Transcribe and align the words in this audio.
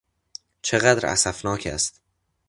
چقدر 0.61 1.05
اسفناک 1.09 1.67
است! 1.67 2.01